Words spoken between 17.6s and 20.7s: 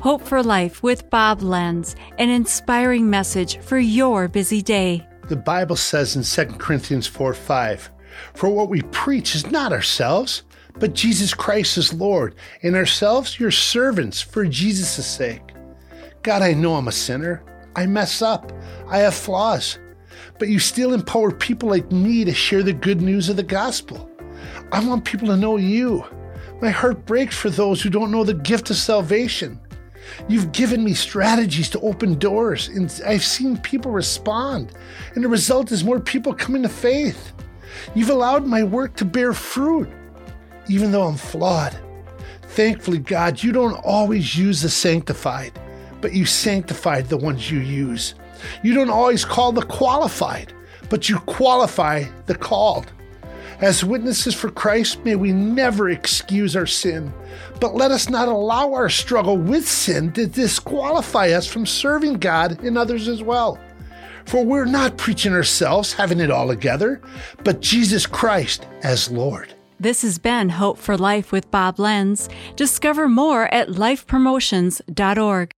I mess up. I have flaws. But you